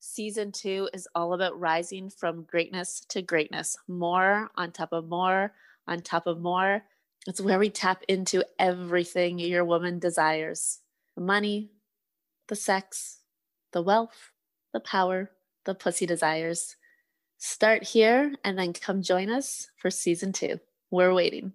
[0.00, 5.52] Season two is all about rising from greatness to greatness, more on top of more
[5.88, 6.84] on top of more.
[7.26, 10.80] It's where we tap into everything your woman desires
[11.16, 11.72] the money,
[12.46, 13.22] the sex,
[13.72, 14.30] the wealth,
[14.72, 15.32] the power,
[15.64, 16.76] the pussy desires.
[17.38, 20.60] Start here and then come join us for season two.
[20.92, 21.54] We're waiting.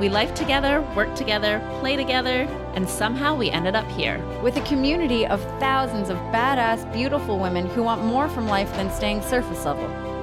[0.00, 4.18] We life together, work together, play together, and somehow we ended up here.
[4.42, 8.90] With a community of thousands of badass, beautiful women who want more from life than
[8.90, 10.13] staying surface level.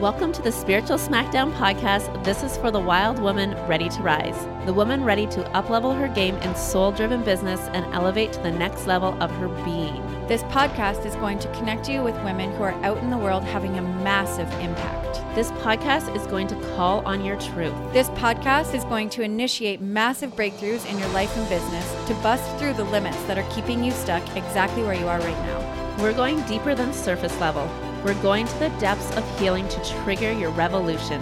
[0.00, 2.22] Welcome to the Spiritual Smackdown podcast.
[2.22, 6.06] This is for the wild woman ready to rise, the woman ready to uplevel her
[6.06, 10.00] game in soul driven business and elevate to the next level of her being.
[10.28, 13.42] This podcast is going to connect you with women who are out in the world
[13.42, 15.16] having a massive impact.
[15.34, 17.74] This podcast is going to call on your truth.
[17.92, 22.48] This podcast is going to initiate massive breakthroughs in your life and business to bust
[22.56, 25.96] through the limits that are keeping you stuck exactly where you are right now.
[26.00, 27.68] We're going deeper than surface level.
[28.04, 31.20] We're going to the depths of healing to trigger your revolution.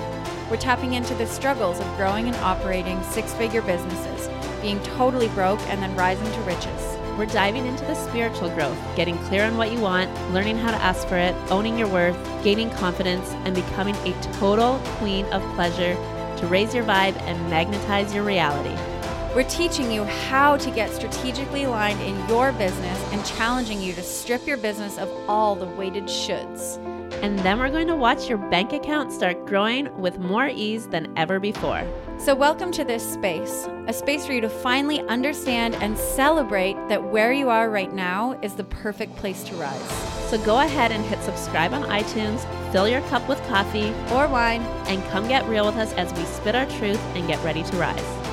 [0.50, 4.28] We're tapping into the struggles of growing and operating six figure businesses,
[4.60, 6.96] being totally broke and then rising to riches.
[7.16, 10.76] We're diving into the spiritual growth, getting clear on what you want, learning how to
[10.76, 15.94] ask for it, owning your worth, gaining confidence, and becoming a total queen of pleasure
[16.36, 18.95] to raise your vibe and magnetize your reality.
[19.36, 24.02] We're teaching you how to get strategically aligned in your business and challenging you to
[24.02, 26.82] strip your business of all the weighted shoulds.
[27.22, 31.12] And then we're going to watch your bank account start growing with more ease than
[31.18, 31.86] ever before.
[32.16, 37.04] So, welcome to this space, a space for you to finally understand and celebrate that
[37.04, 39.90] where you are right now is the perfect place to rise.
[40.30, 42.40] So, go ahead and hit subscribe on iTunes,
[42.72, 46.24] fill your cup with coffee or wine, and come get real with us as we
[46.24, 48.25] spit our truth and get ready to rise.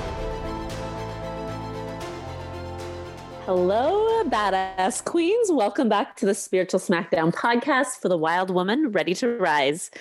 [3.45, 5.51] Hello, badass queens.
[5.51, 9.91] Welcome back to the Spiritual Smackdown podcast for the wild woman ready to rise.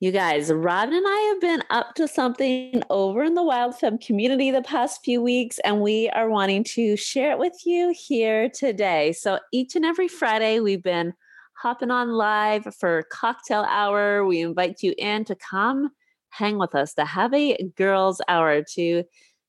[0.00, 3.98] You guys, Robin and I have been up to something over in the Wild Femme
[3.98, 8.50] community the past few weeks, and we are wanting to share it with you here
[8.50, 9.12] today.
[9.12, 11.14] So, each and every Friday, we've been
[11.62, 14.26] hopping on live for cocktail hour.
[14.26, 15.90] We invite you in to come
[16.30, 19.04] hang with us, to have a girls' hour, to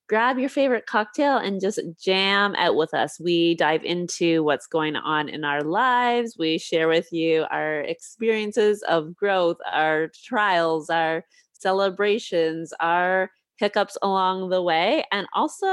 [0.07, 3.19] grab your favorite cocktail and just jam out with us.
[3.19, 6.35] We dive into what's going on in our lives.
[6.39, 14.49] We share with you our experiences of growth, our trials, our celebrations, our hiccups along
[14.49, 15.67] the way, and also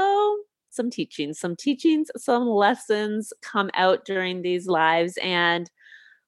[0.69, 1.39] some teachings.
[1.39, 5.17] Some teachings, some lessons come out during these lives.
[5.23, 5.69] And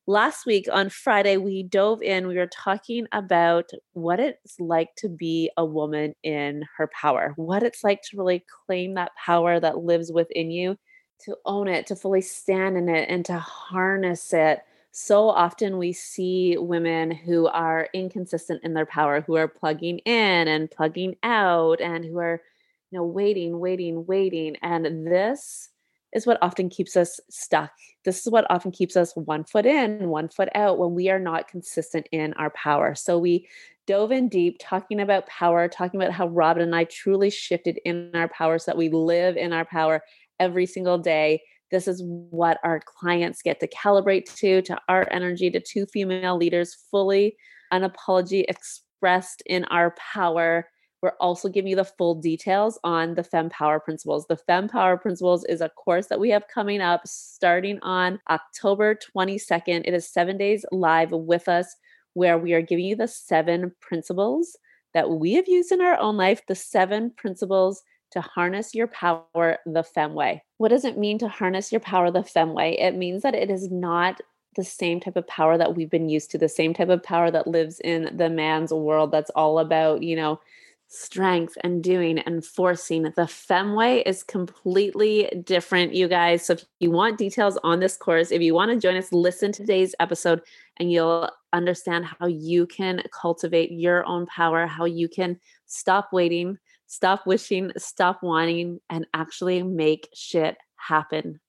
[0.08, 2.28] last week on Friday, we dove in.
[2.28, 7.62] We were talking about what it's like to be a woman in her power, what
[7.62, 10.78] it's like to really claim that power that lives within you,
[11.26, 14.62] to own it, to fully stand in it, and to harness it.
[14.92, 20.48] So often we see women who are inconsistent in their power, who are plugging in
[20.48, 22.42] and plugging out, and who are,
[22.90, 24.56] you know, waiting, waiting, waiting.
[24.64, 25.70] And this
[26.14, 27.72] is what often keeps us stuck.
[28.06, 31.20] This is what often keeps us one foot in, one foot out when we are
[31.20, 32.96] not consistent in our power.
[32.96, 33.48] So we
[33.86, 38.12] dove in deep talking about power, talking about how Robin and I truly shifted in
[38.14, 40.02] our power so that we live in our power
[40.40, 41.42] every single day.
[41.72, 46.38] This is what our clients get to calibrate to, to our energy, to two female
[46.38, 47.36] leaders fully
[47.74, 50.70] unapology expressed in our power
[51.02, 54.26] we're also giving you the full details on the Femme Power Principles.
[54.28, 58.96] The Femme Power Principles is a course that we have coming up starting on October
[58.96, 59.84] 22nd.
[59.86, 61.76] It is seven days live with us,
[62.14, 64.58] where we are giving you the seven principles
[64.94, 69.58] that we have used in our own life, the seven principles to harness your power
[69.66, 70.44] the fem way.
[70.58, 72.78] What does it mean to harness your power the fem way?
[72.80, 74.22] It means that it is not
[74.56, 77.30] the same type of power that we've been used to, the same type of power
[77.30, 80.40] that lives in the man's world that's all about, you know,
[80.88, 83.04] strength and doing and forcing.
[83.16, 86.46] The fem way is completely different, you guys.
[86.46, 89.52] So if you want details on this course, if you want to join us, listen
[89.54, 90.42] to today's episode
[90.78, 96.58] and you'll understand how you can cultivate your own power, how you can stop waiting,
[96.88, 101.40] stop wishing, stop wanting, and actually make shit happen.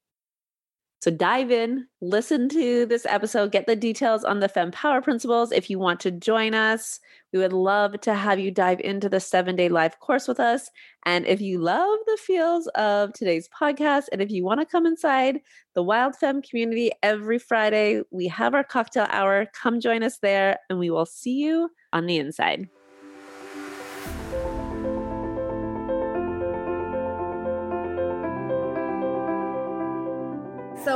[1.01, 5.53] So dive in, listen to this episode, get the details on the Femme Power Principles.
[5.53, 6.99] If you want to join us,
[7.33, 10.71] we would love to have you dive into the seven day live course with us.
[11.07, 14.87] And if you love the feels of today's podcast, and if you want to come
[14.87, 15.41] inside
[15.77, 19.47] the Wild Femme community every Friday, we have our cocktail hour.
[19.61, 22.69] Come join us there, and we will see you on the inside.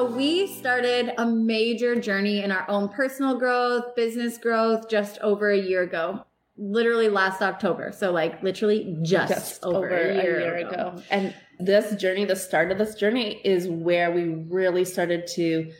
[0.03, 5.49] So we started a major journey in our own personal growth, business growth just over
[5.53, 6.25] a year ago.
[6.57, 7.93] Literally last October.
[7.93, 10.71] So like literally just, just over, over, a year, a year ago.
[10.71, 11.03] ago.
[11.09, 15.71] And this journey, the start of this journey is where we really started to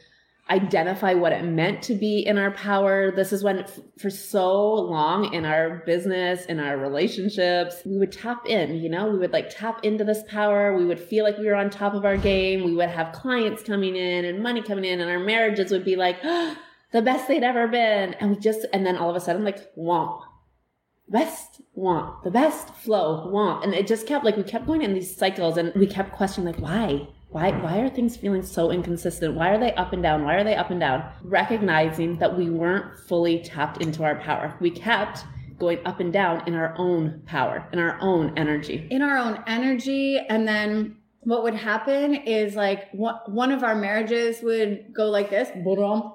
[0.53, 3.11] identify what it meant to be in our power.
[3.11, 3.65] This is when,
[3.99, 9.09] for so long in our business, in our relationships, we would tap in, you know,
[9.09, 10.77] we would like tap into this power.
[10.77, 12.65] We would feel like we were on top of our game.
[12.65, 15.97] We would have clients coming in and money coming in, and our marriages would be
[15.97, 16.57] like oh,
[16.93, 18.15] the best they'd ever been.
[18.15, 20.21] And we just, and then all of a sudden, like, womp.
[21.09, 24.95] Best want the best flow want and it just kept like we kept going in
[24.95, 29.35] these cycles and we kept questioning like why why why are things feeling so inconsistent?
[29.35, 30.25] Why are they up and down?
[30.25, 31.11] Why are they up and down?
[31.23, 34.55] Recognizing that we weren't fully tapped into our power.
[34.61, 35.25] We kept
[35.59, 38.87] going up and down in our own power in our own energy.
[38.91, 44.43] In our own energy and then what would happen is like one of our marriages
[44.43, 45.49] would go like this,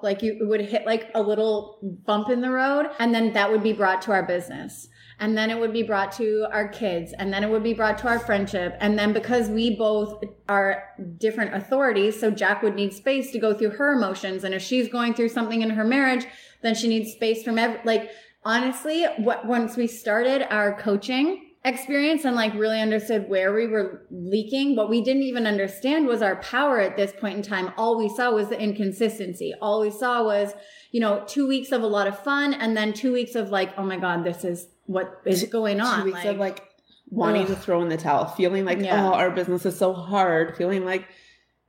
[0.02, 3.62] like you would hit like a little bump in the road, and then that would
[3.62, 4.88] be brought to our business
[5.20, 7.98] and then it would be brought to our kids and then it would be brought
[7.98, 8.76] to our friendship.
[8.80, 10.84] And then because we both are
[11.18, 14.44] different authorities so jak would need space to go through her emotions.
[14.44, 16.26] And if she's going through something in her marriage
[16.62, 18.10] then she needs space from every like
[18.44, 24.06] honestly what once we started our coaching experience and like really understood where we were
[24.10, 27.98] leaking what we didn't even understand was our power at this point in time all
[27.98, 30.54] we saw was the inconsistency all we saw was
[30.92, 33.76] you know two weeks of a lot of fun and then two weeks of like
[33.76, 36.00] oh my god this is what is going on.
[36.00, 36.62] Two weeks like, of like
[37.10, 37.48] wanting ugh.
[37.48, 39.06] to throw in the towel, feeling like, yeah.
[39.06, 41.06] oh, our business is so hard, feeling like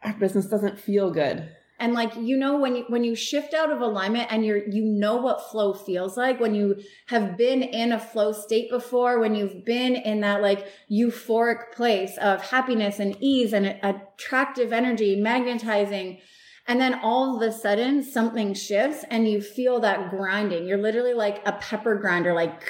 [0.01, 1.49] our business doesn't feel good.
[1.79, 4.83] And like you know when you when you shift out of alignment and you're you
[4.83, 9.33] know what flow feels like when you have been in a flow state before when
[9.35, 16.19] you've been in that like euphoric place of happiness and ease and attractive energy magnetizing
[16.67, 21.13] and then all of a sudden something shifts and you feel that grinding you're literally
[21.13, 22.61] like a pepper grinder like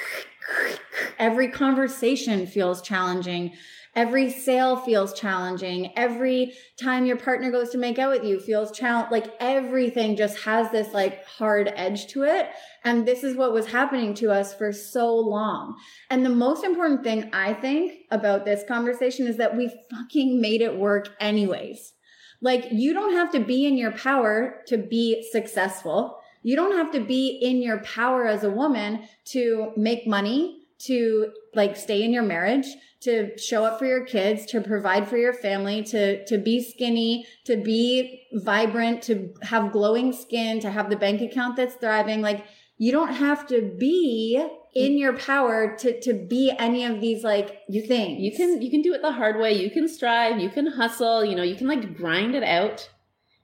[1.18, 3.52] Every conversation feels challenging.
[3.96, 5.92] Every sale feels challenging.
[5.96, 9.10] Every time your partner goes to make out with you feels challenge.
[9.10, 12.50] Like everything just has this like hard edge to it.
[12.84, 15.76] And this is what was happening to us for so long.
[16.08, 20.60] And the most important thing I think about this conversation is that we fucking made
[20.60, 21.92] it work anyways.
[22.40, 26.18] Like you don't have to be in your power to be successful.
[26.42, 31.32] You don't have to be in your power as a woman to make money, to
[31.54, 32.66] like stay in your marriage,
[33.00, 37.26] to show up for your kids, to provide for your family, to, to be skinny,
[37.44, 42.20] to be vibrant, to have glowing skin, to have the bank account that's thriving.
[42.20, 42.44] Like
[42.78, 44.42] you don't have to be
[44.74, 48.20] in your power to to be any of these like you things.
[48.20, 49.52] You can you can do it the hard way.
[49.52, 52.88] You can strive, you can hustle, you know, you can like grind it out.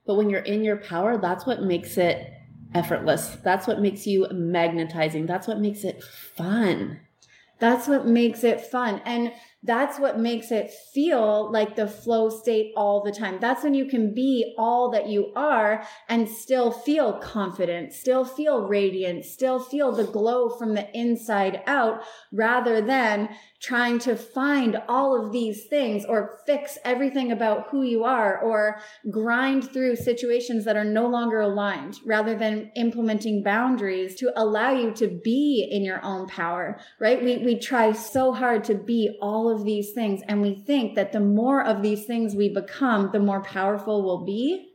[0.05, 2.33] But when you're in your power, that's what makes it
[2.73, 3.37] effortless.
[3.43, 5.25] That's what makes you magnetizing.
[5.25, 7.01] That's what makes it fun.
[7.59, 9.01] That's what makes it fun.
[9.05, 9.33] And
[9.63, 13.39] that's what makes it feel like the flow state all the time.
[13.41, 18.67] That's when you can be all that you are and still feel confident, still feel
[18.67, 25.19] radiant, still feel the glow from the inside out rather than trying to find all
[25.19, 30.77] of these things or fix everything about who you are or grind through situations that
[30.77, 36.03] are no longer aligned rather than implementing boundaries to allow you to be in your
[36.05, 37.23] own power, right?
[37.23, 41.11] We, we try so hard to be all of these things and we think that
[41.11, 44.73] the more of these things we become, the more powerful we'll be.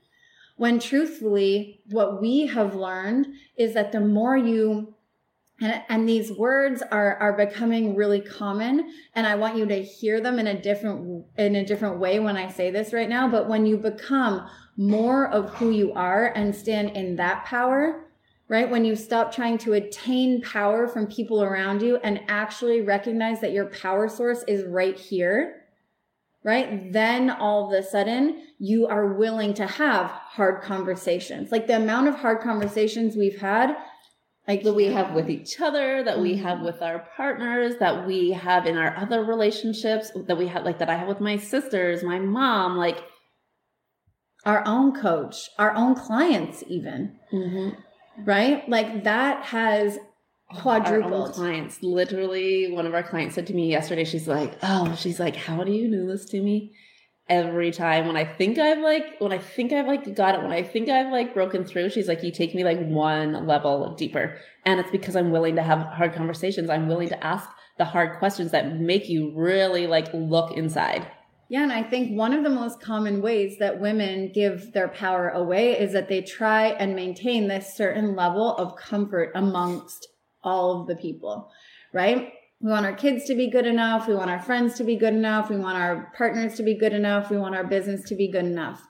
[0.56, 3.26] When truthfully, what we have learned
[3.56, 4.94] is that the more you
[5.60, 8.92] And, and these words are, are becoming really common.
[9.14, 12.36] And I want you to hear them in a different, in a different way when
[12.36, 13.28] I say this right now.
[13.28, 18.06] But when you become more of who you are and stand in that power,
[18.52, 18.68] right?
[18.68, 23.52] When you stop trying to attain power from people around you and actually recognize that
[23.52, 25.62] your power source is right here,
[26.44, 26.92] right?
[26.92, 31.50] Then all of a sudden you are willing to have hard conversations.
[31.50, 33.74] Like the amount of hard conversations we've had
[34.46, 38.32] like that we have with each other, that we have with our partners, that we
[38.32, 42.02] have in our other relationships, that we have like that I have with my sisters,
[42.02, 43.02] my mom, like
[44.44, 47.16] our own coach, our own clients, even.
[47.32, 47.80] Mm-hmm.
[48.18, 48.68] Right?
[48.68, 49.98] Like that has
[50.54, 51.34] quadrupled.
[51.34, 51.82] Clients.
[51.82, 55.64] Literally, one of our clients said to me yesterday, she's like, Oh, she's like, How
[55.64, 56.72] do you do this to me?
[57.28, 60.50] every time when I think I've like when I think I've like got it when
[60.50, 64.36] I think I've like broken through she's like you take me like one level deeper
[64.66, 68.18] and it's because I'm willing to have hard conversations I'm willing to ask the hard
[68.18, 71.06] questions that make you really like look inside
[71.52, 75.28] yeah and I think one of the most common ways that women give their power
[75.28, 80.08] away is that they try and maintain this certain level of comfort amongst
[80.42, 81.52] all of the people
[81.92, 82.32] right
[82.62, 84.06] we want our kids to be good enough.
[84.06, 85.50] We want our friends to be good enough.
[85.50, 87.28] We want our partners to be good enough.
[87.28, 88.80] We want our business to be good enough.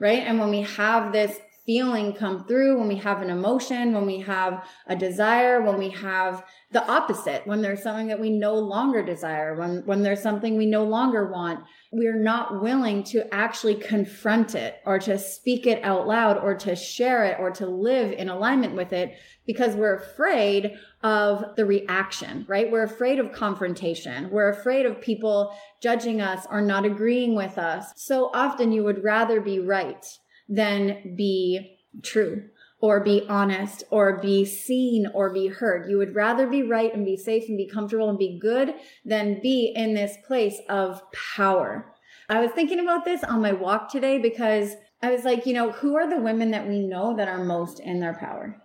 [0.00, 0.20] Right.
[0.20, 4.18] And when we have this feeling come through, when we have an emotion, when we
[4.20, 9.02] have a desire, when we have the opposite, when there's something that we no longer
[9.02, 14.54] desire, when, when there's something we no longer want, we're not willing to actually confront
[14.54, 18.30] it or to speak it out loud or to share it or to live in
[18.30, 19.12] alignment with it
[19.44, 22.72] because we're afraid of the reaction, right?
[22.72, 24.30] We're afraid of confrontation.
[24.30, 27.92] We're afraid of people judging us or not agreeing with us.
[27.96, 30.02] So often you would rather be right
[30.48, 32.44] than be true
[32.80, 35.90] or be honest or be seen or be heard.
[35.90, 38.74] You would rather be right and be safe and be comfortable and be good
[39.04, 41.02] than be in this place of
[41.36, 41.92] power.
[42.28, 45.72] I was thinking about this on my walk today because I was like, you know,
[45.72, 48.62] who are the women that we know that are most in their power?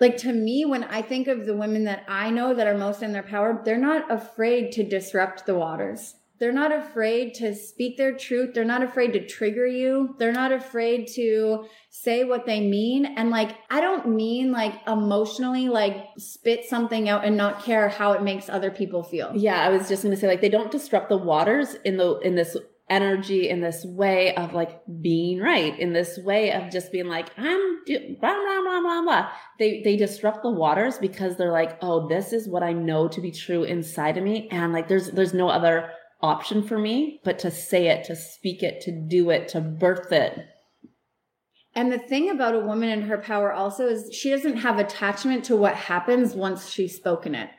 [0.00, 3.02] like to me when i think of the women that i know that are most
[3.02, 7.96] in their power they're not afraid to disrupt the waters they're not afraid to speak
[7.96, 8.54] their truth.
[8.54, 10.14] They're not afraid to trigger you.
[10.18, 13.06] They're not afraid to say what they mean.
[13.06, 18.12] And like i don't mean like emotionally like spit something out and not care how
[18.12, 19.32] it makes other people feel.
[19.34, 22.18] Yeah i was just going to say like they don't disrupt the waters in the
[22.18, 22.56] in this
[22.90, 27.28] energy in this way of like being right in this way of just being like
[27.36, 29.28] i'm do- blah blah blah blah blah.
[29.58, 33.20] They they disrupt the waters because they're like oh this is what i know to
[33.20, 34.48] be true inside of me.
[34.50, 38.62] And like there's there's no other option for me but to say it to speak
[38.62, 40.46] it to do it to birth it
[41.74, 45.44] and the thing about a woman and her power also is she doesn't have attachment
[45.44, 47.50] to what happens once she's spoken it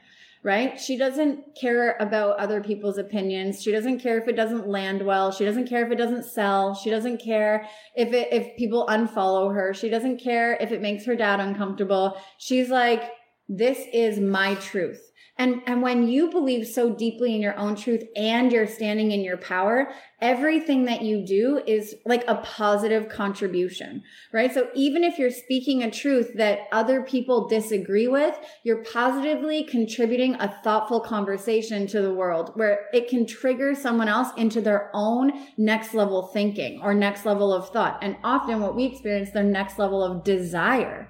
[0.44, 0.80] right?
[0.80, 3.62] She doesn't care about other people's opinions.
[3.62, 5.32] She doesn't care if it doesn't land well.
[5.32, 6.76] She doesn't care if it doesn't sell.
[6.76, 9.74] She doesn't care if it, if people unfollow her.
[9.74, 12.18] She doesn't care if it makes her dad uncomfortable.
[12.38, 13.12] She's like,
[13.50, 15.09] this is my truth.
[15.40, 19.22] And, and when you believe so deeply in your own truth and you're standing in
[19.22, 24.04] your power, everything that you do is like a positive contribution,
[24.34, 24.54] right?
[24.54, 30.36] So even if you're speaking a truth that other people disagree with, you're positively contributing
[30.36, 35.32] a thoughtful conversation to the world where it can trigger someone else into their own
[35.58, 37.98] next level thinking or next level of thought.
[38.02, 41.10] And often what we experience, their next level of desire,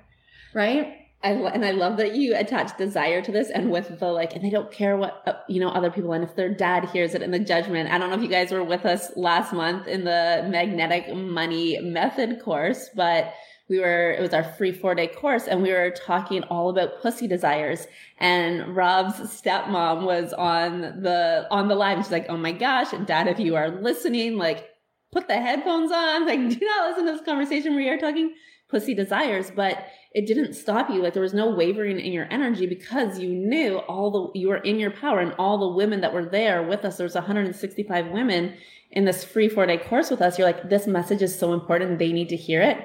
[0.54, 0.99] right?
[1.22, 4.44] I, and I love that you attach desire to this and with the like, and
[4.44, 7.22] they don't care what, uh, you know, other people, and if their dad hears it
[7.22, 7.92] in the judgment.
[7.92, 11.78] I don't know if you guys were with us last month in the magnetic money
[11.82, 13.34] method course, but
[13.70, 17.02] we were, it was our free four day course and we were talking all about
[17.02, 17.86] pussy desires.
[18.18, 21.98] And Rob's stepmom was on the, on the live.
[21.98, 24.70] And she's like, Oh my gosh, And dad, if you are listening, like
[25.12, 28.34] put the headphones on, like do not listen to this conversation where you're talking
[28.70, 29.52] pussy desires.
[29.52, 31.02] But it didn't stop you.
[31.02, 34.58] Like there was no wavering in your energy because you knew all the, you were
[34.58, 36.98] in your power and all the women that were there with us.
[36.98, 38.56] There's 165 women
[38.92, 40.38] in this free four day course with us.
[40.38, 42.00] You're like, this message is so important.
[42.00, 42.78] They need to hear it.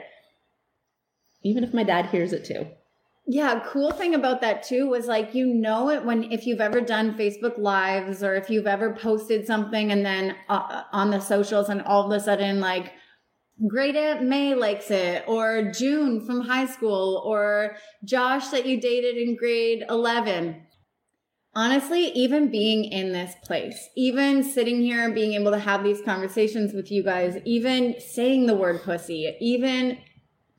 [1.43, 2.67] Even if my dad hears it too.
[3.26, 6.83] Yeah, cool thing about that too was like you know it when if you've ever
[6.83, 11.71] done Facebook lives or if you've ever posted something and then uh, on the socials
[11.71, 12.93] and all of a sudden like
[13.68, 19.16] great aunt May likes it, or June from high school, or Josh that you dated
[19.16, 20.62] in grade 11.
[21.56, 26.02] Honestly, even being in this place, even sitting here and being able to have these
[26.02, 29.99] conversations with you guys, even saying the word pussy, even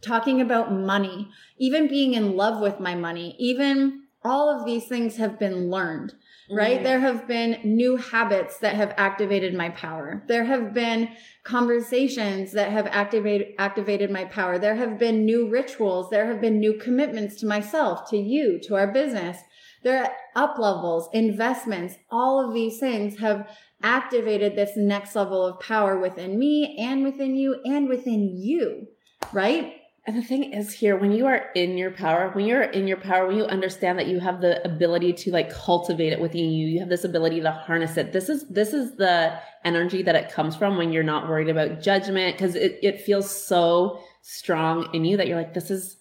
[0.02, 5.18] talking about money, even being in love with my money, even all of these things
[5.18, 6.14] have been learned
[6.50, 6.84] right?
[6.84, 10.24] There have been new habits that have activated my power.
[10.28, 11.10] There have been
[11.44, 14.60] conversations that have activated activated my power.
[14.60, 16.10] There have been new rituals.
[16.10, 19.38] There have been new commitments to myself, to you, to our business.
[19.84, 21.96] There are up levels, investments.
[22.10, 23.48] All of these things have
[23.84, 28.88] activated this next level of power within me and within you and within you,
[29.32, 29.74] right?
[30.08, 32.98] And the thing is here, when you are in your power, when you're in your
[32.98, 36.68] power, when you understand that you have the ability to like cultivate it within you,
[36.68, 38.14] you have this ability to harness it.
[38.14, 41.82] This is, this is the energy that it comes from when you're not worried about
[41.82, 42.38] judgment.
[42.38, 45.98] Cause it, it feels so strong in you that you're like, this is,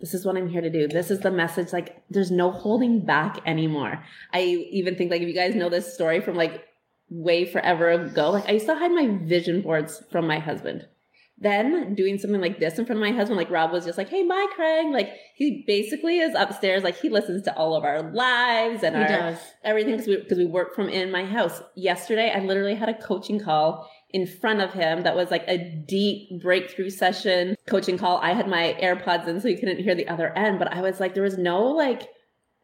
[0.00, 0.88] this is what I'm here to do.
[0.88, 1.72] This is the message.
[1.72, 4.02] Like there's no holding back anymore.
[4.32, 4.42] I
[4.72, 6.64] even think like, if you guys know this story from like
[7.08, 10.88] way forever ago, like I used to hide my vision boards from my husband
[11.36, 14.08] then doing something like this in front of my husband, like Rob was just like,
[14.08, 14.86] Hey, bye, Craig.
[14.92, 16.84] Like he basically is upstairs.
[16.84, 19.38] Like he listens to all of our lives and he our does.
[19.64, 21.60] everything because we, cause we work from in my house.
[21.74, 25.58] Yesterday, I literally had a coaching call in front of him that was like a
[25.58, 28.18] deep breakthrough session coaching call.
[28.18, 31.00] I had my AirPods in so you couldn't hear the other end, but I was
[31.00, 32.08] like, there was no like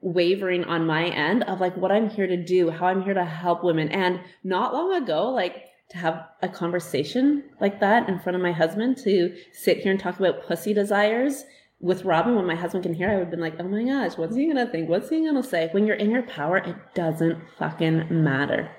[0.00, 3.24] wavering on my end of like what I'm here to do, how I'm here to
[3.24, 3.88] help women.
[3.88, 8.52] And not long ago, like to have a conversation like that in front of my
[8.52, 11.44] husband to sit here and talk about pussy desires
[11.80, 14.16] with Robin when my husband can hear, I would have been like, oh my gosh,
[14.18, 14.88] what's he gonna think?
[14.88, 15.68] What's he gonna say?
[15.72, 18.70] When you're in your power, it doesn't fucking matter.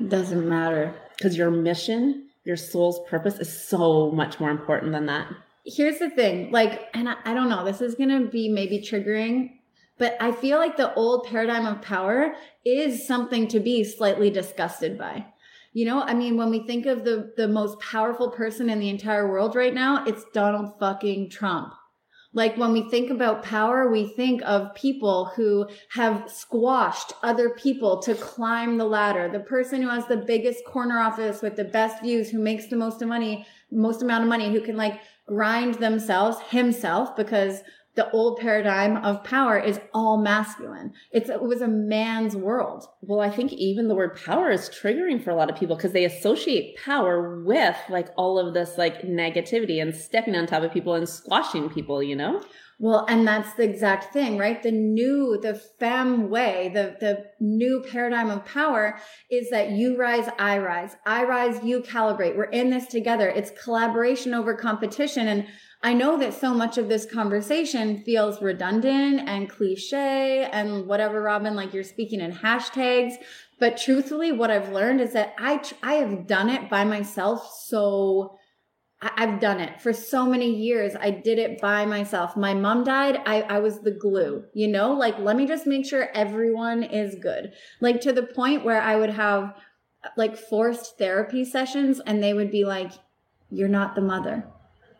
[0.00, 0.94] It doesn't matter.
[1.16, 5.28] Because your mission, your soul's purpose is so much more important than that.
[5.64, 9.52] Here's the thing, like, and I, I don't know, this is gonna be maybe triggering,
[9.98, 14.98] but I feel like the old paradigm of power is something to be slightly disgusted
[14.98, 15.26] by.
[15.72, 18.88] You know, I mean, when we think of the, the most powerful person in the
[18.88, 21.74] entire world right now, it's Donald fucking Trump.
[22.32, 28.00] Like when we think about power, we think of people who have squashed other people
[28.02, 29.28] to climb the ladder.
[29.28, 32.76] The person who has the biggest corner office with the best views, who makes the
[32.76, 37.62] most money, most amount of money, who can like grind themselves himself because
[37.96, 40.92] the old paradigm of power is all masculine.
[41.10, 42.86] It's, it was a man's world.
[43.02, 45.92] Well, I think even the word power is triggering for a lot of people because
[45.92, 50.72] they associate power with like all of this like negativity and stepping on top of
[50.72, 52.40] people and squashing people, you know?
[52.82, 54.62] Well, and that's the exact thing, right?
[54.62, 58.98] The new, the fem way, the, the new paradigm of power
[59.30, 60.96] is that you rise, I rise.
[61.04, 62.38] I rise, you calibrate.
[62.38, 63.28] We're in this together.
[63.28, 65.28] It's collaboration over competition.
[65.28, 65.46] And
[65.82, 71.54] I know that so much of this conversation feels redundant and cliche and whatever, Robin,
[71.54, 73.12] like you're speaking in hashtags.
[73.58, 77.46] But truthfully, what I've learned is that I, I have done it by myself.
[77.66, 78.38] So
[79.02, 80.94] I've done it for so many years.
[81.00, 82.36] I did it by myself.
[82.36, 83.20] My mom died.
[83.24, 87.14] I, I was the glue, you know, like, let me just make sure everyone is
[87.14, 87.52] good.
[87.80, 89.54] Like to the point where I would have
[90.16, 92.92] like forced therapy sessions and they would be like,
[93.50, 94.44] you're not the mother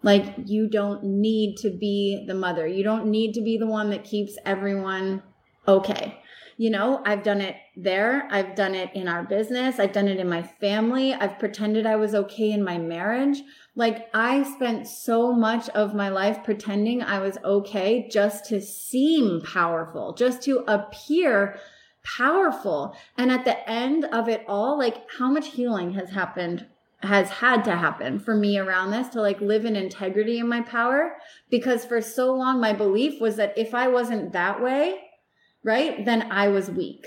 [0.03, 2.67] like you don't need to be the mother.
[2.67, 5.23] You don't need to be the one that keeps everyone
[5.69, 6.19] okay.
[6.57, 8.29] You know, I've done it there.
[8.31, 9.79] I've done it in our business.
[9.79, 11.15] I've done it in my family.
[11.15, 13.43] I've pretended I was okay in my marriage.
[13.77, 19.41] Like I spent so much of my life pretending I was okay just to seem
[19.43, 21.59] powerful, just to appear
[22.03, 22.97] powerful.
[23.17, 26.67] And at the end of it all, like how much healing has happened
[27.03, 30.61] has had to happen for me around this to like live in integrity in my
[30.61, 31.17] power
[31.49, 35.01] because for so long my belief was that if I wasn't that way,
[35.65, 37.07] right, then I was weak.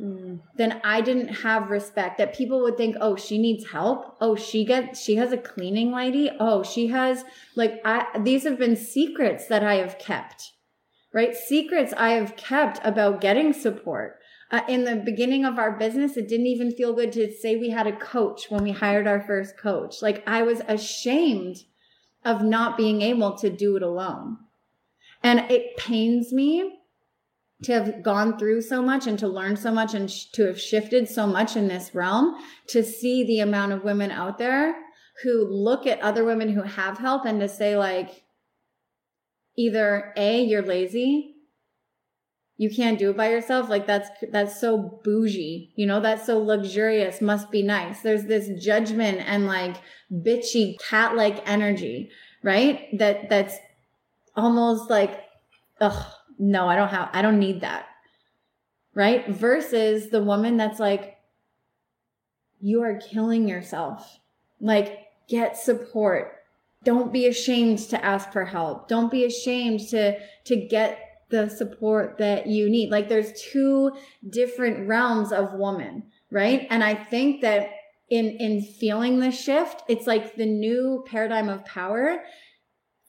[0.00, 0.40] Mm.
[0.56, 4.16] Then I didn't have respect that people would think, oh, she needs help.
[4.20, 6.30] Oh, she gets, she has a cleaning lady.
[6.38, 7.24] Oh, she has
[7.56, 10.52] like, I, these have been secrets that I have kept,
[11.12, 11.34] right?
[11.34, 14.18] Secrets I have kept about getting support
[14.52, 17.70] uh, in the beginning of our business, it didn't even feel good to say we
[17.70, 20.02] had a coach when we hired our first coach.
[20.02, 21.64] Like I was ashamed
[22.22, 24.36] of not being able to do it alone.
[25.22, 26.80] And it pains me
[27.62, 30.60] to have gone through so much and to learn so much and sh- to have
[30.60, 34.74] shifted so much in this realm to see the amount of women out there
[35.22, 38.24] who look at other women who have help and to say like
[39.56, 41.36] either a you're lazy
[42.56, 46.38] you can't do it by yourself like that's that's so bougie you know that's so
[46.38, 48.02] luxurious must be nice.
[48.02, 49.76] There's this judgment and like
[50.12, 52.10] bitchy cat like energy
[52.42, 52.88] right?
[52.98, 53.56] That that's
[54.36, 55.20] almost like
[55.80, 56.06] ugh
[56.42, 57.86] no i don't have i don't need that
[58.94, 59.28] right?
[59.28, 61.16] Versus the woman that's like
[62.60, 64.18] you are killing yourself.
[64.60, 66.36] Like get support.
[66.84, 68.88] Don't be ashamed to ask for help.
[68.88, 70.98] Don't be ashamed to to get
[71.30, 72.90] the support that you need.
[72.90, 73.92] Like there's two
[74.28, 76.66] different realms of woman, right?
[76.70, 77.70] And I think that
[78.10, 82.22] in in feeling the shift, it's like the new paradigm of power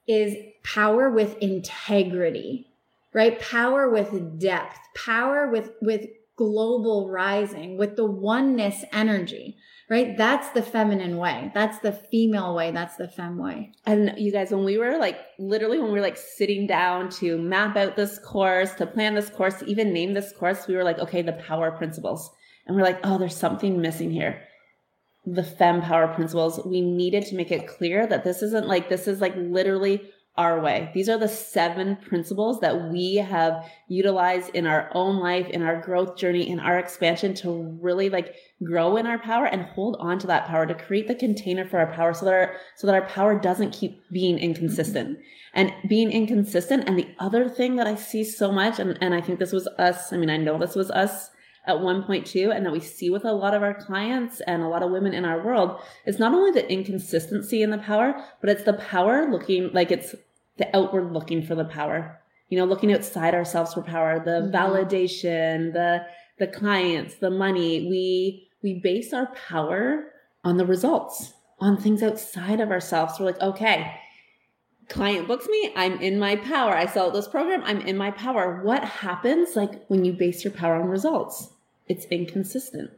[0.07, 2.72] is power with integrity,
[3.13, 3.39] right?
[3.39, 9.55] Power with depth, power with with global rising, with the oneness energy
[9.89, 10.17] right?
[10.17, 11.51] That's the feminine way.
[11.53, 12.71] That's the female way.
[12.71, 13.73] That's the fem way.
[13.85, 17.37] And you guys, when we were like, literally, when we were like sitting down to
[17.37, 20.83] map out this course, to plan this course, to even name this course, we were
[20.83, 22.31] like, okay, the power principles.
[22.65, 24.41] And we're like, oh, there's something missing here.
[25.25, 26.59] The femme power principles.
[26.65, 30.01] We needed to make it clear that this isn't like, this is like literally
[30.35, 30.89] our way.
[30.95, 35.79] These are the seven principles that we have utilized in our own life, in our
[35.79, 40.17] growth journey, in our expansion to really like grow in our power and hold on
[40.19, 42.95] to that power to create the container for our power so that our, so that
[42.95, 45.21] our power doesn't keep being inconsistent mm-hmm.
[45.53, 46.87] and being inconsistent.
[46.87, 49.67] And the other thing that I see so much, and, and I think this was
[49.77, 50.11] us.
[50.11, 51.29] I mean, I know this was us
[51.65, 54.83] at 1.2 and that we see with a lot of our clients and a lot
[54.83, 58.63] of women in our world is not only the inconsistency in the power, but it's
[58.63, 60.13] the power looking like it's
[60.57, 62.19] the outward looking for the power.
[62.49, 64.55] You know, looking outside ourselves for power, the mm-hmm.
[64.55, 66.05] validation, the
[66.37, 67.87] the clients, the money.
[67.87, 70.05] We we base our power
[70.43, 73.19] on the results, on things outside of ourselves.
[73.19, 73.99] We're like, okay,
[74.89, 76.75] client books me, I'm in my power.
[76.75, 78.61] I sell this program, I'm in my power.
[78.63, 81.52] What happens like when you base your power on results?
[81.87, 82.91] It's inconsistent.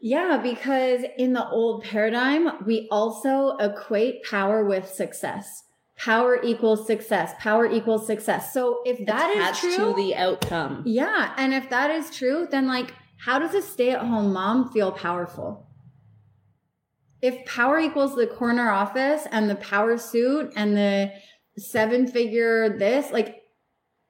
[0.00, 5.64] Yeah, because in the old paradigm, we also equate power with success.
[5.96, 7.32] Power equals success.
[7.40, 8.54] Power equals success.
[8.54, 10.84] So if that Attached is true, to the outcome.
[10.86, 15.66] Yeah, and if that is true, then like, how does a stay-at-home mom feel powerful?
[17.20, 21.10] If power equals the corner office and the power suit and the
[21.56, 23.37] seven-figure this, like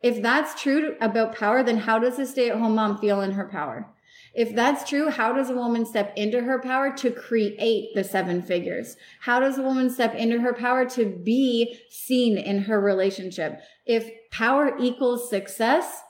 [0.02, 3.32] if that's true about power, then how does a stay at home mom feel in
[3.32, 3.86] her power?
[4.34, 8.42] If that's true, how does a woman step into her power to create the seven
[8.42, 8.96] figures?
[9.20, 13.60] How does a woman step into her power to be seen in her relationship?
[13.84, 16.02] If power equals success,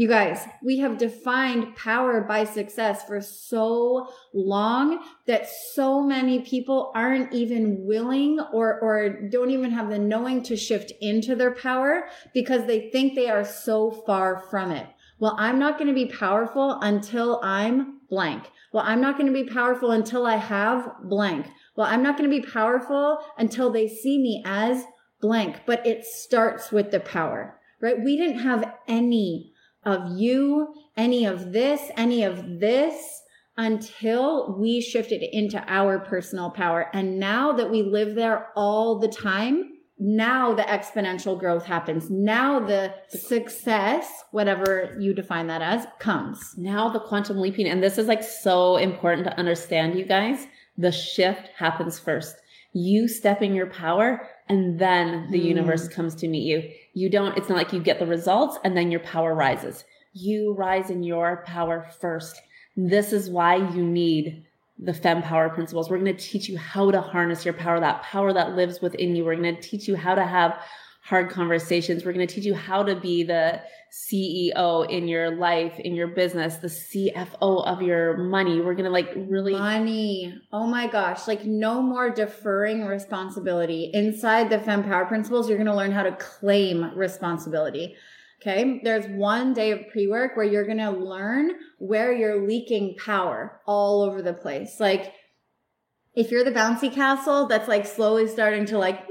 [0.00, 6.90] you guys, we have defined power by success for so long that so many people
[6.94, 12.08] aren't even willing or, or don't even have the knowing to shift into their power
[12.32, 14.86] because they think they are so far from it.
[15.18, 18.50] Well, I'm not going to be powerful until I'm blank.
[18.72, 21.46] Well, I'm not going to be powerful until I have blank.
[21.76, 24.82] Well, I'm not going to be powerful until they see me as
[25.20, 28.02] blank, but it starts with the power, right?
[28.02, 29.49] We didn't have any
[29.84, 33.22] of you, any of this, any of this
[33.56, 36.88] until we shifted into our personal power.
[36.94, 42.08] And now that we live there all the time, now the exponential growth happens.
[42.08, 46.54] Now the success, whatever you define that as, comes.
[46.56, 47.68] Now the quantum leaping.
[47.68, 50.46] And this is like so important to understand, you guys.
[50.78, 52.36] The shift happens first.
[52.72, 55.44] You step in your power and then the mm.
[55.44, 56.70] universe comes to meet you.
[56.94, 59.84] You don't, it's not like you get the results and then your power rises.
[60.12, 62.40] You rise in your power first.
[62.76, 64.44] This is why you need
[64.78, 65.90] the femme power principles.
[65.90, 69.14] We're going to teach you how to harness your power, that power that lives within
[69.14, 69.24] you.
[69.24, 70.58] We're going to teach you how to have
[71.10, 72.04] hard conversations.
[72.04, 76.06] We're going to teach you how to be the CEO in your life, in your
[76.06, 78.60] business, the CFO of your money.
[78.60, 80.32] We're going to like really money.
[80.52, 81.26] Oh my gosh.
[81.26, 85.48] Like no more deferring responsibility inside the femme power principles.
[85.48, 87.96] You're going to learn how to claim responsibility.
[88.40, 88.80] Okay.
[88.84, 93.60] There's one day of pre work where you're going to learn where you're leaking power
[93.66, 94.78] all over the place.
[94.78, 95.12] Like
[96.14, 99.09] if you're the bouncy castle that's like slowly starting to like,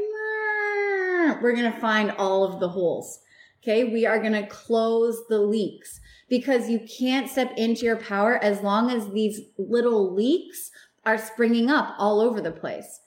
[1.42, 3.20] we're going to find all of the holes.
[3.62, 3.84] Okay.
[3.84, 6.00] We are going to close the leaks
[6.30, 10.72] because you can't step into your power as long as these little leaks
[11.06, 13.00] are springing up all over the place.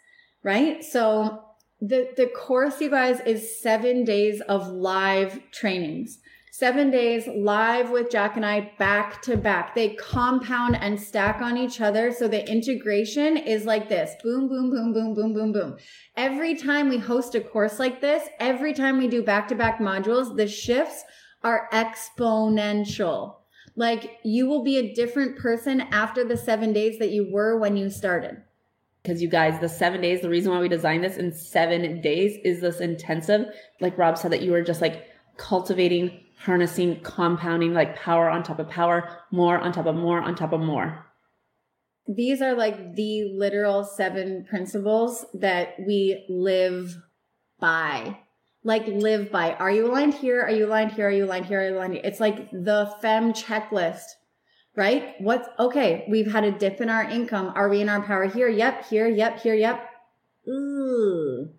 [0.42, 0.84] Right.
[0.84, 1.44] So
[1.80, 6.18] the, the course, you guys, is seven days of live trainings.
[6.54, 9.74] Seven days live with Jak and I back to back.
[9.74, 12.12] They compound and stack on each other.
[12.12, 14.16] So the integration is like this.
[14.22, 15.78] Boom, boom, boom, boom, boom, boom, boom.
[16.14, 19.78] Every time we host a course like this, every time we do back to back
[19.78, 21.04] modules, the shifts
[21.42, 23.36] are exponential.
[23.74, 27.78] Like you will be a different person after the seven days that you were when
[27.78, 28.42] you started
[29.02, 32.36] because you guys, the seven days, the reason why we designed this in seven days
[32.44, 33.46] is this intensive,
[33.80, 35.06] like Rob said, that you were just like
[35.38, 40.34] cultivating harnessing, compounding like power on top of power, more on top of more on
[40.34, 41.06] top of more.
[42.08, 46.96] These are like the literal seven principles that we live
[47.60, 48.18] by.
[48.64, 49.54] like live by.
[49.54, 50.42] Are you aligned here?
[50.42, 51.08] Are you aligned here?
[51.08, 51.60] Are you aligned here?
[51.60, 52.02] Are you aligned here?
[52.04, 54.04] It's like the fem checklist,
[54.76, 55.14] right?
[55.20, 56.04] What's okay?
[56.08, 57.52] We've had a dip in our income.
[57.54, 58.48] Are we in our power here?
[58.48, 58.86] Yep.
[58.86, 59.08] Here.
[59.08, 59.40] Yep.
[59.40, 59.54] Here.
[59.54, 59.88] Yep.
[60.48, 61.50] Ooh.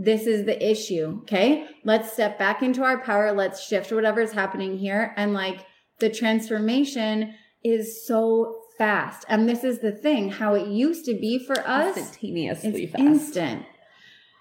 [0.00, 1.18] This is the issue.
[1.22, 1.66] Okay.
[1.84, 3.32] Let's step back into our power.
[3.32, 5.12] Let's shift whatever's happening here.
[5.16, 5.66] And like
[5.98, 7.34] the transformation
[7.64, 9.24] is so fast.
[9.28, 11.96] And this is the thing, how it used to be for us.
[11.96, 13.02] Instantaneously fast.
[13.02, 13.66] instant.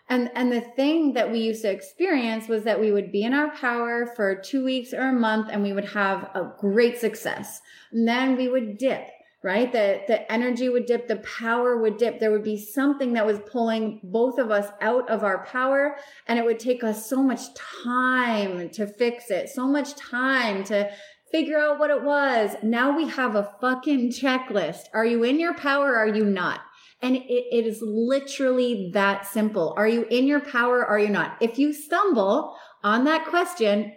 [0.10, 3.34] And and the thing that we used to experience was that we would be in
[3.34, 7.62] our power for two weeks or a month and we would have a great success.
[7.91, 9.10] And then we would dip,
[9.47, 9.71] right?
[9.71, 12.19] The the energy would dip, the power would dip.
[12.19, 15.95] There would be something that was pulling both of us out of our power.
[16.27, 20.91] And it would take us so much time to fix it, so much time to
[21.31, 22.57] figure out what it was.
[22.62, 24.81] Now we have a fucking checklist.
[24.93, 25.95] Are you in your power?
[25.95, 26.60] Are you not?
[27.01, 29.73] And it, it is literally that simple.
[29.77, 30.86] Are you in your power?
[30.86, 31.38] Are you not?
[31.39, 33.93] If you stumble on that question,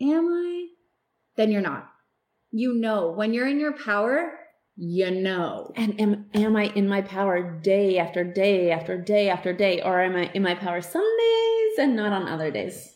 [0.00, 0.68] am I?
[1.36, 1.90] Then you're not.
[2.50, 4.32] You know, when you're in your power,
[4.76, 5.72] you know.
[5.74, 10.00] And am am I in my power day after day after day after day, or
[10.00, 12.92] am I in my power some days and not on other days?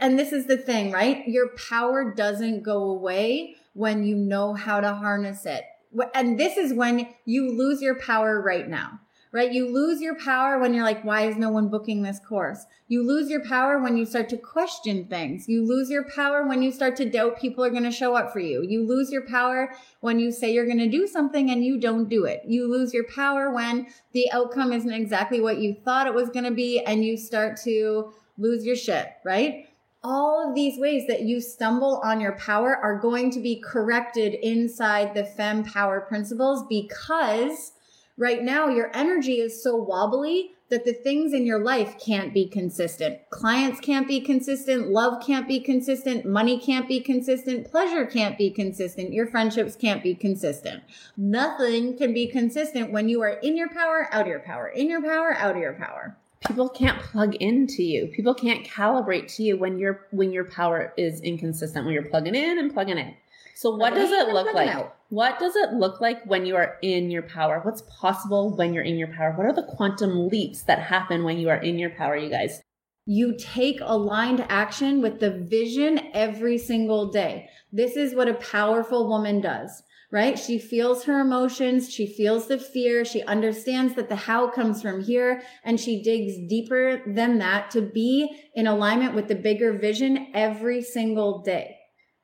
[0.00, 1.26] And this is the thing, right?
[1.26, 5.64] Your power doesn't go away when you know how to harness it.
[6.14, 9.00] And this is when you lose your power right now,
[9.32, 9.52] right?
[9.52, 12.66] You lose your power when you're like, why is no one booking this course?
[12.88, 15.48] You lose your power when you start to question things.
[15.48, 18.32] You lose your power when you start to doubt people are going to show up
[18.32, 18.64] for you.
[18.66, 22.08] You lose your power when you say you're going to do something and you don't
[22.08, 22.42] do it.
[22.44, 26.44] You lose your power when the outcome isn't exactly what you thought it was going
[26.44, 29.66] to be and you start to lose your shit, right?
[30.02, 34.32] all of these ways that you stumble on your power are going to be corrected
[34.32, 37.72] inside the femme power principles because
[38.20, 42.46] right now your energy is so wobbly that the things in your life can't be
[42.46, 43.18] consistent.
[43.30, 44.88] Clients can't be consistent.
[44.88, 46.24] Love can't be consistent.
[46.24, 47.68] Money can't be consistent.
[47.68, 49.12] Pleasure can't be consistent.
[49.12, 50.82] Your friendships can't be consistent.
[51.16, 54.88] Nothing can be consistent when you are in your power, out of your power, in
[54.88, 59.42] your power, out of your power people can't plug into you people can't calibrate to
[59.42, 63.14] you when your when your power is inconsistent when you're plugging in and plugging in
[63.60, 64.96] so what does it look like out.
[65.10, 68.82] what does it look like when you are in your power what's possible when you're
[68.82, 71.90] in your power what are the quantum leaps that happen when you are in your
[71.90, 72.62] power you guys
[73.04, 79.06] you take aligned action with the vision every single day this is what a powerful
[79.06, 80.40] woman does right?
[80.40, 81.88] She feels her emotions.
[81.88, 83.04] She feels the fear.
[83.04, 87.80] She understands that the how comes from here and she digs deeper than that to
[87.80, 91.76] be in alignment with the bigger vision every single day.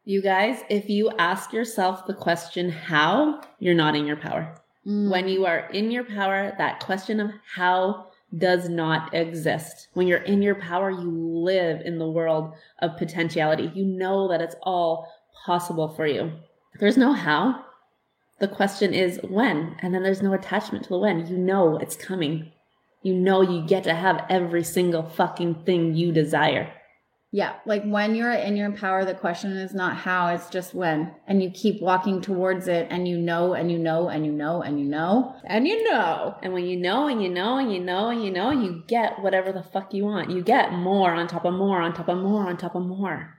[0.09, 4.55] You guys, if you ask yourself the question, how, you're not in your power.
[4.87, 5.11] Mm.
[5.11, 8.07] When you are in your power, that question of how
[8.39, 9.89] does not exist.
[9.95, 13.73] When you're in your power, you live in the world of potentiality.
[13.75, 15.13] You know that it's all
[15.45, 16.31] possible for you.
[16.79, 17.65] There's no how.
[18.39, 21.27] The question is when, and then there's no attachment to the when.
[21.27, 22.53] You know it's coming.
[23.03, 26.73] You know you get to have every single fucking thing you desire.
[27.33, 31.13] Yeah, like when you're in your power, the question is not how, it's just when.
[31.27, 34.63] And you keep walking towards it and you know and you know and you know
[34.63, 36.37] and you know and you know.
[36.43, 39.21] And when you know and you know and you know and you know, you get
[39.21, 40.31] whatever the fuck you want.
[40.31, 43.35] You get more on top of more on top of more on top of more.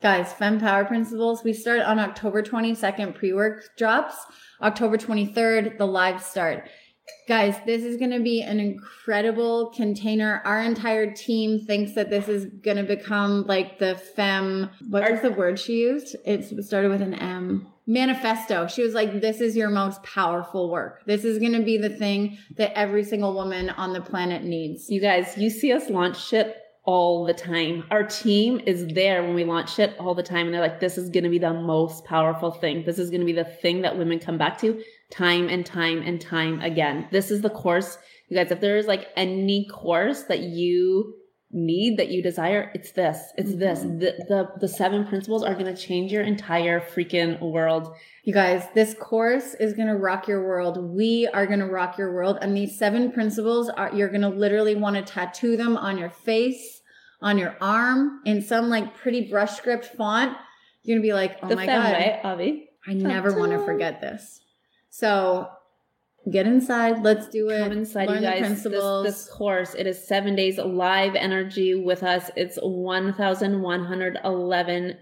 [0.00, 4.14] Guys, Femme Power Principles, we start on October 22nd, pre work drops.
[4.62, 6.68] October 23rd, the live start.
[7.26, 10.40] Guys, this is going to be an incredible container.
[10.44, 14.70] Our entire team thinks that this is going to become like the Fem.
[14.88, 16.16] What was the word she used?
[16.24, 17.66] It started with an M.
[17.86, 18.66] Manifesto.
[18.66, 21.02] She was like, this is your most powerful work.
[21.06, 24.90] This is going to be the thing that every single woman on the planet needs.
[24.90, 27.84] You guys, you see us launch shit all the time.
[27.90, 30.46] Our team is there when we launch shit all the time.
[30.46, 32.84] And they're like, this is going to be the most powerful thing.
[32.84, 36.02] This is going to be the thing that women come back to time and time
[36.02, 37.08] and time again.
[37.10, 37.98] This is the course.
[38.28, 41.14] You guys, if there is like any course that you
[41.50, 43.32] need that you desire, it's this.
[43.36, 43.58] It's mm-hmm.
[43.58, 43.80] this.
[43.80, 47.94] The, the, the seven principles are going to change your entire freaking world.
[48.24, 50.76] You guys, this course is going to rock your world.
[50.78, 52.38] We are going to rock your world.
[52.42, 56.10] And these seven principles are, you're going to literally want to tattoo them on your
[56.10, 56.78] face
[57.20, 60.36] on your arm in some like pretty brush script font,
[60.82, 62.68] you're gonna be like, oh the my god, way, Avi.
[62.86, 64.40] I never want to forget this.
[64.98, 65.48] So
[66.28, 67.04] get inside.
[67.04, 67.62] Let's do it.
[67.62, 68.40] Come inside, Learn you guys.
[68.40, 69.04] Principles.
[69.04, 72.32] This, this course, it is seven days live energy with us.
[72.34, 74.96] It's one thousand one hundred eleven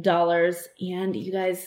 [0.00, 1.66] dollars, and you guys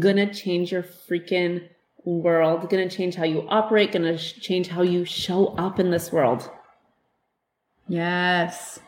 [0.00, 1.68] gonna change your freaking
[2.04, 2.68] world.
[2.68, 3.92] Gonna change how you operate.
[3.92, 6.50] Gonna change how you show up in this world.
[7.86, 8.80] Yes.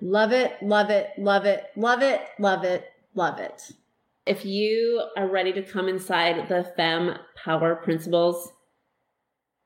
[0.00, 2.84] Love it, love it, love it, love it, love it,
[3.16, 3.72] love it.
[4.26, 8.50] If you are ready to come inside the Femme Power Principles,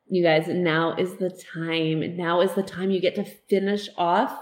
[0.07, 2.15] you guys, now is the time.
[2.15, 4.37] Now is the time you get to finish off.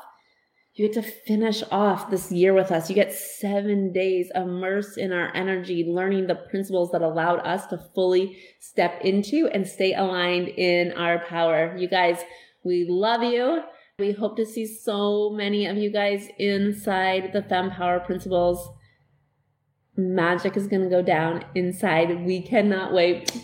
[0.75, 2.89] You get to finish off this year with us.
[2.89, 7.79] You get seven days immersed in our energy, learning the principles that allowed us to
[7.95, 11.77] fully step into and stay aligned in our power.
[11.77, 12.25] You guys,
[12.65, 13.63] we love you.
[14.01, 18.69] We hope to see so many of you guys inside the Femme Power Principles
[19.99, 22.25] magic is going to go down inside.
[22.25, 23.37] We cannot wait.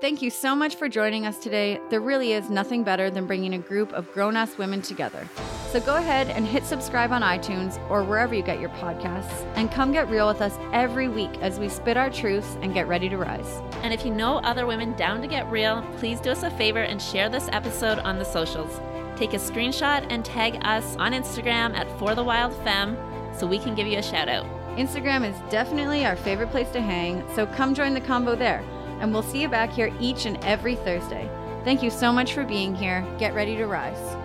[0.00, 1.80] Thank you so much for joining us today.
[1.90, 5.26] There really is nothing better than bringing a group of grown ass women together.
[5.72, 9.70] So go ahead and hit subscribe on iTunes or wherever you get your podcasts and
[9.72, 13.08] come get real with us every week as we spit our truths and get ready
[13.08, 13.60] to rise.
[13.82, 16.82] And if you know other women down to get real, please do us a favor
[16.82, 18.80] and share this episode on the socials.
[19.16, 22.96] Take a screenshot and tag us on Instagram at For the Wild Femme
[23.36, 24.57] so we can give you a shout out.
[24.78, 28.62] Instagram is definitely our favorite place to hang, so come join the combo there.
[29.00, 31.28] And we'll see you back here each and every Thursday.
[31.64, 33.04] Thank you so much for being here.
[33.18, 34.17] Get ready to rise.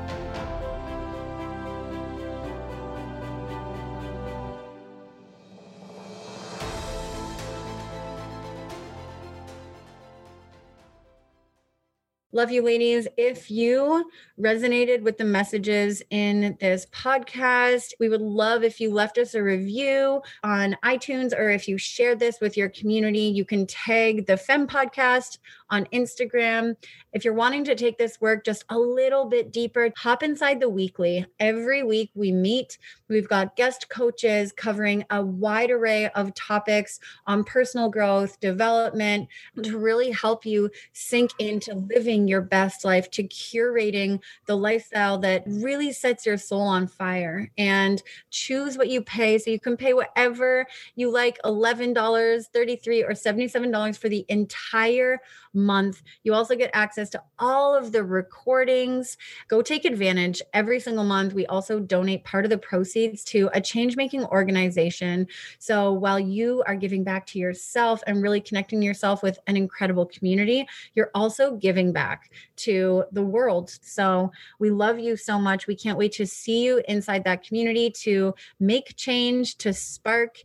[12.36, 13.08] Love you, ladies.
[13.16, 14.10] If you
[14.42, 19.44] resonated with the messages in this podcast, we would love if you left us a
[19.44, 23.20] review on iTunes or if you shared this with your community.
[23.20, 25.38] You can tag the Femme Podcast
[25.70, 26.76] on Instagram.
[27.14, 30.70] If you're wanting to take this work just a little bit deeper, hop inside the
[30.70, 31.28] weekly.
[31.40, 32.80] Every week we meet.
[33.10, 39.30] We've got guest coaches covering a wide array of topics on personal growth, development,
[39.62, 45.44] to really help you sink into living your best life, to curating the lifestyle that
[45.48, 49.38] really sets your soul on fire and choose what you pay.
[49.38, 55.20] So you can pay whatever you like $11, 33, or $77 for the entire
[55.54, 56.02] month.
[56.24, 59.18] You also get access to all of the recordings.
[59.48, 61.34] Go take advantage every single month.
[61.34, 65.28] We also donate part of the proceeds to a change making organization.
[65.60, 70.06] So while you are giving back to yourself and really connecting yourself with an incredible
[70.06, 73.72] community, you're also giving back to the world.
[73.82, 75.68] So we love you so much.
[75.68, 80.38] We can't wait to see you inside that community to make change, to spark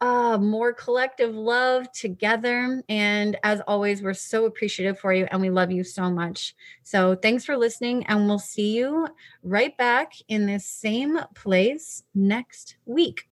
[0.00, 2.82] uh, more collective love together.
[2.88, 6.54] And as always, we're so appreciative for you and we love you so much.
[6.82, 9.06] So thanks for listening, and we'll see you
[9.42, 13.26] right back in this same place next week.